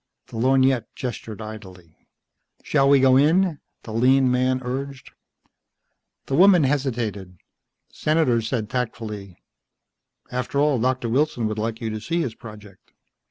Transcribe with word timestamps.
The 0.29 0.37
lorgnette 0.37 0.87
gestured 0.95 1.43
idly. 1.43 2.07
"Shall 2.63 2.89
we 2.89 2.99
go 2.99 3.17
in?" 3.17 3.59
the 3.83 3.93
lean 3.93 4.31
man 4.31 4.59
urged. 4.63 5.11
The 6.25 6.33
woman 6.33 6.63
hesitated. 6.63 7.37
Senator 7.91 8.41
said 8.41 8.67
tactfully, 8.67 9.37
"After 10.31 10.59
all, 10.59 10.79
Doctor 10.79 11.07
Wilson 11.07 11.45
would 11.47 11.59
like 11.59 11.81
you 11.81 11.91
to 11.91 12.01
see 12.01 12.19
his 12.21 12.33
project." 12.33 12.93